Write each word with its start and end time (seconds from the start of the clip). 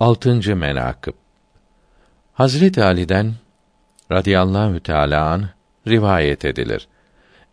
Altıncı 0.00 0.56
menakıb 0.56 1.12
Hazreti 2.32 2.84
Ali'den 2.84 3.34
radıyallahu 4.12 4.80
teâlâ 4.80 5.30
anh, 5.30 5.44
rivayet 5.86 6.44
edilir. 6.44 6.88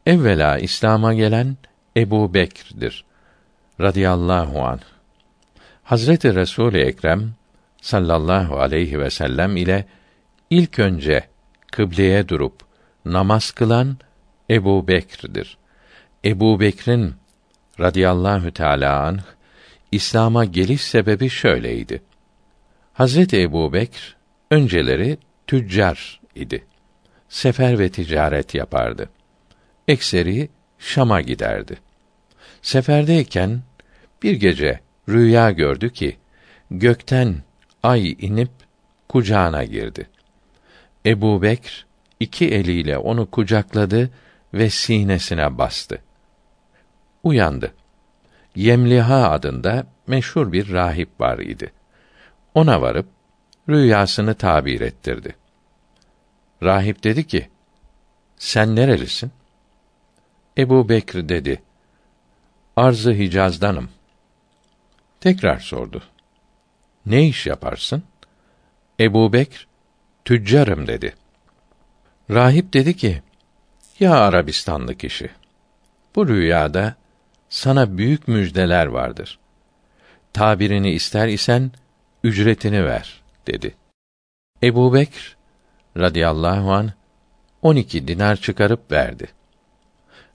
Evvela 0.05 0.57
İslam'a 0.57 1.13
gelen 1.13 1.57
Ebu 1.97 2.33
Bekr'dir. 2.33 3.05
Radıyallahu 3.81 4.63
anh. 4.63 4.81
Hazreti 5.83 6.35
Resul-i 6.35 6.77
Ekrem 6.77 7.33
sallallahu 7.81 8.59
aleyhi 8.59 8.99
ve 8.99 9.09
sellem 9.09 9.57
ile 9.57 9.85
ilk 10.49 10.79
önce 10.79 11.23
kıbleye 11.71 12.29
durup 12.29 12.61
namaz 13.05 13.51
kılan 13.51 13.97
Ebu 14.49 14.87
Bekr'dir. 14.87 15.57
Ebu 16.25 16.59
Bekr'in 16.59 17.15
radıyallahu 17.79 18.51
teâlâ 18.51 19.03
anh, 19.03 19.23
İslam'a 19.91 20.45
geliş 20.45 20.81
sebebi 20.81 21.29
şöyleydi. 21.29 22.01
Hazreti 22.95 23.41
Ebu 23.41 23.73
Bekr, 23.73 24.15
önceleri 24.51 25.17
tüccar 25.47 26.21
idi. 26.35 26.65
Sefer 27.29 27.79
ve 27.79 27.89
ticaret 27.89 28.55
yapardı. 28.55 29.09
Ekseri 29.87 30.49
Şam'a 30.79 31.21
giderdi. 31.21 31.77
Seferdeyken 32.61 33.61
bir 34.23 34.33
gece 34.33 34.79
rüya 35.09 35.51
gördü 35.51 35.93
ki 35.93 36.17
gökten 36.71 37.35
ay 37.83 38.11
inip 38.11 38.51
kucağına 39.09 39.63
girdi. 39.63 40.09
Ebu 41.05 41.41
Bekr 41.41 41.85
iki 42.19 42.49
eliyle 42.49 42.97
onu 42.97 43.31
kucakladı 43.31 44.09
ve 44.53 44.69
sinesine 44.69 45.57
bastı. 45.57 46.01
Uyandı. 47.23 47.73
Yemliha 48.55 49.31
adında 49.31 49.87
meşhur 50.07 50.51
bir 50.51 50.71
rahip 50.71 51.21
var 51.21 51.39
idi. 51.39 51.71
Ona 52.55 52.81
varıp 52.81 53.07
rüyasını 53.69 54.35
tabir 54.35 54.81
ettirdi. 54.81 55.35
Rahip 56.63 57.03
dedi 57.03 57.27
ki: 57.27 57.49
Sen 58.37 58.75
nerelisin? 58.75 59.31
Ebu 60.57 60.89
Bekr 60.89 61.29
dedi. 61.29 61.61
Arzı 62.75 63.13
Hicaz'danım. 63.13 63.89
Tekrar 65.21 65.59
sordu. 65.59 66.03
Ne 67.05 67.27
iş 67.27 67.45
yaparsın? 67.45 68.03
Ebu 68.99 69.33
Bekr, 69.33 69.67
tüccarım 70.25 70.87
dedi. 70.87 71.15
Rahip 72.31 72.73
dedi 72.73 72.97
ki, 72.97 73.21
ya 73.99 74.15
Arabistanlı 74.19 74.95
kişi, 74.95 75.29
bu 76.15 76.27
rüyada 76.27 76.95
sana 77.49 77.97
büyük 77.97 78.27
müjdeler 78.27 78.85
vardır. 78.85 79.39
Tabirini 80.33 80.91
ister 80.91 81.27
isen 81.27 81.71
ücretini 82.25 82.85
ver 82.85 83.21
dedi. 83.47 83.75
Ebu 84.63 84.93
Bekr 84.93 85.37
radıyallahu 85.97 86.73
an 86.73 86.91
12 87.61 88.07
dinar 88.07 88.35
çıkarıp 88.35 88.91
verdi. 88.91 89.27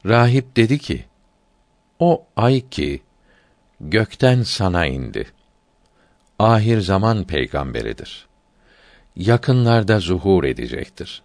Rahip 0.06 0.56
dedi 0.56 0.78
ki: 0.78 1.04
O 1.98 2.26
ay 2.36 2.68
ki 2.68 3.02
gökten 3.80 4.42
sana 4.42 4.86
indi. 4.86 5.26
Ahir 6.38 6.80
zaman 6.80 7.24
peygamberidir. 7.24 8.26
Yakınlarda 9.16 10.00
zuhur 10.00 10.44
edecektir. 10.44 11.22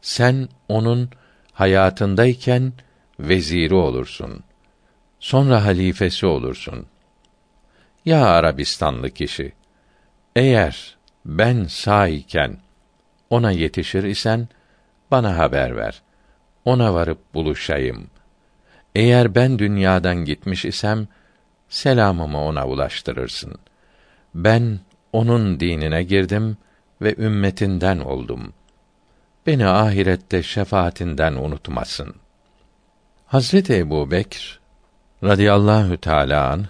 Sen 0.00 0.48
onun 0.68 1.10
hayatındayken 1.52 2.72
veziri 3.20 3.74
olursun. 3.74 4.44
Sonra 5.20 5.64
halifesi 5.64 6.26
olursun. 6.26 6.86
Ya 8.04 8.26
Arabistanlı 8.26 9.10
kişi, 9.10 9.52
eğer 10.36 10.96
ben 11.24 11.64
sağ 11.64 12.08
iken 12.08 12.56
ona 13.30 13.50
yetişir 13.50 14.02
isen 14.02 14.48
bana 15.10 15.38
haber 15.38 15.76
ver. 15.76 16.02
Ona 16.64 16.94
varıp 16.94 17.34
buluşayım. 17.34 18.06
Eğer 18.94 19.34
ben 19.34 19.58
dünyadan 19.58 20.16
gitmiş 20.16 20.64
isem 20.64 21.08
selamımı 21.68 22.44
ona 22.44 22.68
ulaştırırsın. 22.68 23.54
Ben 24.34 24.80
onun 25.12 25.60
dinine 25.60 26.02
girdim 26.02 26.56
ve 27.02 27.14
ümmetinden 27.18 27.98
oldum. 27.98 28.52
Beni 29.46 29.66
ahirette 29.66 30.42
şefaatinden 30.42 31.32
unutmasın. 31.32 32.14
Hazreti 33.26 33.76
Ebu 33.76 34.10
Bekr 34.10 34.60
radıyallahu 35.24 35.96
teâlâ 35.96 36.50
anh, 36.50 36.66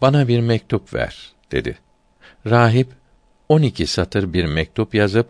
bana 0.00 0.28
bir 0.28 0.40
mektup 0.40 0.94
ver 0.94 1.32
dedi. 1.52 1.78
Rahip 2.46 2.88
on 3.48 3.62
iki 3.62 3.86
satır 3.86 4.32
bir 4.32 4.44
mektup 4.44 4.94
yazıp 4.94 5.28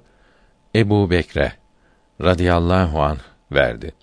Ebu 0.74 1.10
Bekre 1.10 1.52
radıyallahu 2.20 3.02
an 3.02 3.18
verdi. 3.52 3.94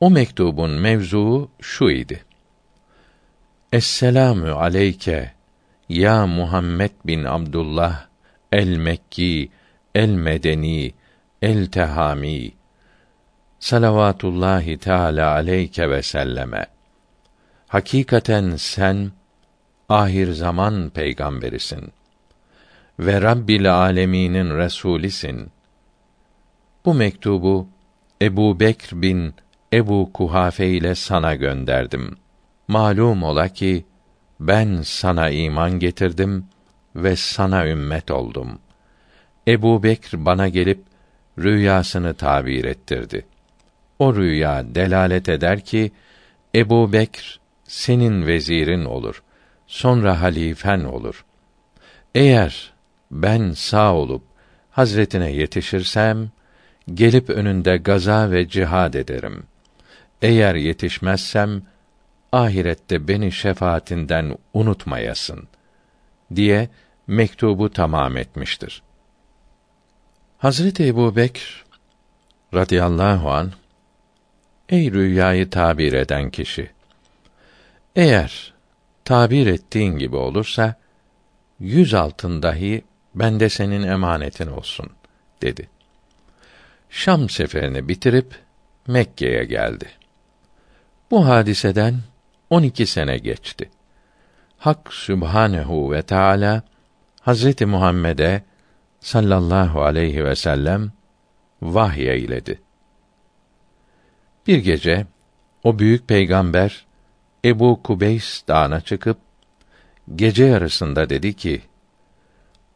O 0.00 0.10
mektubun 0.10 0.70
mevzuu 0.70 1.50
şu 1.60 1.90
idi. 1.90 2.24
Esselamü 3.72 4.50
aleyke 4.52 5.32
ya 5.88 6.26
Muhammed 6.26 6.90
bin 7.04 7.24
Abdullah 7.24 8.06
el 8.52 8.76
Mekki 8.76 9.50
el 9.94 10.08
Medeni 10.08 10.94
el 11.42 11.66
Tehami 11.66 12.52
salavatullahi 13.58 14.78
teala 14.78 15.32
aleyke 15.32 15.90
ve 15.90 16.02
selleme. 16.02 16.66
Hakikaten 17.68 18.56
sen 18.56 19.12
ahir 19.88 20.32
zaman 20.32 20.90
peygamberisin 20.90 21.92
ve 22.98 23.22
Rabbil 23.22 23.74
aleminin 23.74 24.58
resulisin. 24.58 25.50
Bu 26.84 26.94
mektubu 26.94 27.68
Ebu 28.22 28.60
Bekr 28.60 29.02
bin 29.02 29.34
Ebu 29.72 30.10
Kuhafe 30.12 30.68
ile 30.68 30.94
sana 30.94 31.34
gönderdim. 31.34 32.16
Malum 32.68 33.22
ola 33.22 33.48
ki 33.48 33.84
ben 34.40 34.82
sana 34.82 35.30
iman 35.30 35.78
getirdim 35.78 36.44
ve 36.96 37.16
sana 37.16 37.68
ümmet 37.68 38.10
oldum. 38.10 38.58
Ebu 39.48 39.82
Bekr 39.82 40.24
bana 40.24 40.48
gelip 40.48 40.80
rüyasını 41.38 42.14
tabir 42.14 42.64
ettirdi. 42.64 43.26
O 43.98 44.16
rüya 44.16 44.74
delalet 44.74 45.28
eder 45.28 45.60
ki 45.60 45.92
Ebu 46.54 46.92
Bekr 46.92 47.40
senin 47.64 48.26
vezirin 48.26 48.84
olur. 48.84 49.22
Sonra 49.68 50.20
halifen 50.20 50.84
olur. 50.84 51.24
Eğer 52.14 52.72
ben 53.10 53.50
sağ 53.50 53.94
olup 53.94 54.22
Hazretine 54.70 55.32
yetişirsem 55.32 56.30
gelip 56.94 57.30
önünde 57.30 57.76
gaza 57.76 58.30
ve 58.30 58.48
cihad 58.48 58.94
ederim. 58.94 59.42
Eğer 60.22 60.54
yetişmezsem 60.54 61.62
ahirette 62.32 63.08
beni 63.08 63.32
şefaatinden 63.32 64.38
unutmayasın 64.54 65.48
diye 66.34 66.68
mektubu 67.06 67.70
tamam 67.70 68.16
etmiştir. 68.16 68.82
Hazreti 70.38 70.86
Ebu 70.86 71.16
Bekr 71.16 71.64
radıyallahu 72.54 73.30
an 73.30 73.52
Ey 74.68 74.92
rüyayı 74.92 75.50
tabir 75.50 75.92
eden 75.92 76.30
kişi! 76.30 76.70
Eğer 77.96 78.57
tabir 79.08 79.46
ettiğin 79.46 79.98
gibi 79.98 80.16
olursa, 80.16 80.74
yüz 81.60 81.94
altın 81.94 82.42
dahi 82.42 82.84
bende 83.14 83.48
senin 83.48 83.82
emanetin 83.82 84.46
olsun, 84.46 84.90
dedi. 85.42 85.68
Şam 86.90 87.28
seferini 87.28 87.88
bitirip, 87.88 88.34
Mekke'ye 88.86 89.44
geldi. 89.44 89.88
Bu 91.10 91.26
hadiseden 91.26 91.94
on 92.50 92.62
iki 92.62 92.86
sene 92.86 93.18
geçti. 93.18 93.70
Hak 94.58 94.92
Sübhanehu 94.92 95.92
ve 95.92 96.02
Teala 96.02 96.62
Hazreti 97.20 97.66
Muhammed'e 97.66 98.42
sallallahu 99.00 99.82
aleyhi 99.82 100.24
ve 100.24 100.36
sellem 100.36 100.92
vahiy 101.62 102.10
eyledi. 102.10 102.60
Bir 104.46 104.58
gece 104.58 105.06
o 105.64 105.78
büyük 105.78 106.08
peygamber 106.08 106.87
Ebu 107.44 107.82
Kubeys 107.82 108.42
dağına 108.48 108.80
çıkıp 108.80 109.18
gece 110.14 110.44
yarısında 110.44 111.10
dedi 111.10 111.34
ki: 111.34 111.62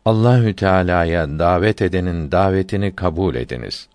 Allahü 0.05 0.57
Teala'ya 0.57 1.39
davet 1.39 1.83
edenin 1.83 2.33
davetini 2.33 2.97
kabul 2.97 3.35
ediniz. 3.35 3.89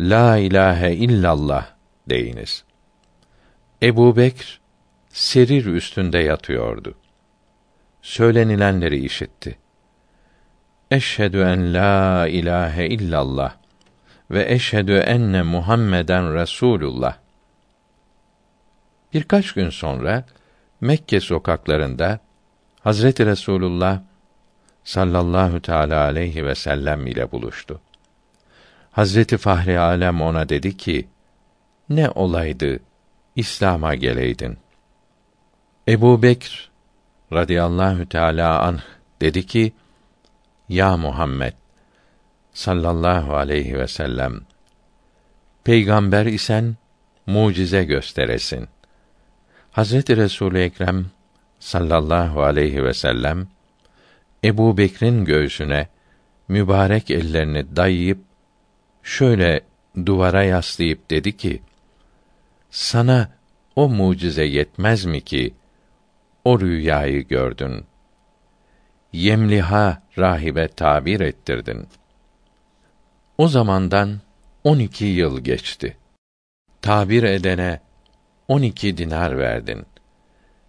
La 0.00 0.36
ilahe 0.36 0.94
illallah 0.94 1.66
deyiniz. 2.08 2.64
Ebu 3.82 4.16
Bekr 4.16 4.60
serir 5.08 5.66
üstünde 5.66 6.18
yatıyordu. 6.18 6.94
Söylenilenleri 8.02 9.04
işitti. 9.04 9.58
Eşhedü 10.90 11.40
en 11.40 11.74
la 11.74 12.28
ilahe 12.28 12.86
illallah 12.86 13.54
ve 14.30 14.52
eşhedü 14.52 14.92
enne 14.92 15.42
Muhammeden 15.42 16.34
Resulullah. 16.34 17.25
Birkaç 19.14 19.52
gün 19.52 19.70
sonra 19.70 20.24
Mekke 20.80 21.20
sokaklarında 21.20 22.20
Hazreti 22.80 23.26
Resulullah 23.26 24.00
sallallahu 24.84 25.62
teala 25.62 26.04
aleyhi 26.04 26.46
ve 26.46 26.54
sellem 26.54 27.06
ile 27.06 27.32
buluştu. 27.32 27.80
Hazreti 28.90 29.36
Fahri 29.36 29.78
Alem 29.78 30.20
ona 30.20 30.48
dedi 30.48 30.76
ki: 30.76 31.08
Ne 31.88 32.10
olaydı 32.10 32.80
İslam'a 33.36 33.94
geleydin. 33.94 34.58
Ebu 35.88 36.22
Bekr 36.22 36.70
radıyallahu 37.32 38.08
teala 38.08 38.62
anh 38.62 38.80
dedi 39.20 39.46
ki: 39.46 39.72
Ya 40.68 40.96
Muhammed 40.96 41.52
sallallahu 42.52 43.36
aleyhi 43.36 43.78
ve 43.78 43.86
sellem 43.86 44.40
peygamber 45.64 46.26
isen 46.26 46.76
mucize 47.26 47.84
gösteresin. 47.84 48.68
Hazreti 49.76 50.16
Resul 50.16 50.54
Ekrem 50.54 51.06
sallallahu 51.58 52.42
aleyhi 52.42 52.84
ve 52.84 52.94
sellem 52.94 53.46
Ebu 54.44 54.76
Bekr'in 54.78 55.24
göğsüne 55.24 55.88
mübarek 56.48 57.10
ellerini 57.10 57.76
dayayıp 57.76 58.18
şöyle 59.02 59.60
duvara 60.06 60.44
yaslayıp 60.44 61.10
dedi 61.10 61.36
ki: 61.36 61.62
Sana 62.70 63.28
o 63.76 63.88
mucize 63.88 64.44
yetmez 64.44 65.04
mi 65.04 65.20
ki 65.20 65.54
o 66.44 66.60
rüyayı 66.60 67.28
gördün? 67.28 67.84
Yemliha 69.12 70.02
rahibe 70.18 70.68
tabir 70.68 71.20
ettirdin. 71.20 71.88
O 73.38 73.48
zamandan 73.48 74.20
on 74.64 74.78
iki 74.78 75.04
yıl 75.04 75.40
geçti. 75.40 75.96
Tabir 76.82 77.22
edene 77.22 77.85
on 78.48 78.62
iki 78.62 78.96
dinar 78.96 79.38
verdin 79.38 79.86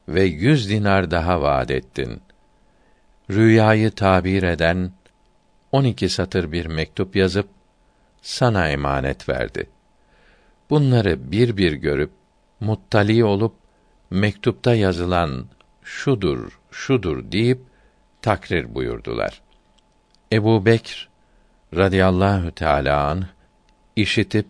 ve 0.08 0.24
yüz 0.24 0.70
dinar 0.70 1.12
daha 1.12 1.42
vaad 1.42 1.70
ettin. 1.70 2.22
Rüyayı 3.30 3.92
tabir 3.92 4.44
eden 4.44 4.92
on 5.72 5.84
iki 5.84 6.10
satır 6.10 6.52
bir 6.52 6.66
mektup 6.66 7.16
yazıp 7.16 7.50
sana 8.22 8.70
emanet 8.70 9.30
verdi. 9.30 9.70
Bunları 10.70 11.32
bir 11.32 11.58
bir 11.58 11.74
görüp 11.74 12.12
muttali 12.60 13.26
olup 13.26 13.56
mektupta 14.10 14.76
yazılan 14.76 15.46
şudur, 15.84 16.60
şudur 16.72 17.32
deyip 17.32 17.62
takrir 18.22 18.76
buyurdular. 18.76 19.42
Ebu 20.32 20.66
Bekr 20.66 21.10
radıyallahu 21.76 22.52
teâlâ 22.52 23.20
işitip, 23.96 24.46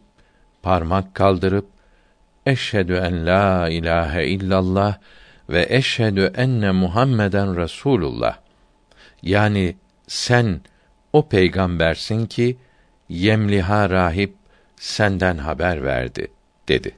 parmak 0.61 1.15
kaldırıp, 1.15 1.67
eşhedü 2.47 2.93
en 2.93 3.25
la 3.25 3.69
ilahe 3.69 4.25
illallah 4.27 4.97
ve 5.49 5.65
eşhedü 5.69 6.31
enne 6.35 6.71
Muhammeden 6.71 7.57
Resulullah. 7.57 8.37
Yani 9.21 9.75
sen 10.07 10.61
o 11.13 11.29
peygambersin 11.29 12.25
ki 12.25 12.57
yemliha 13.09 13.89
rahip 13.89 14.33
senden 14.75 15.37
haber 15.37 15.83
verdi 15.83 16.27
dedi. 16.67 16.95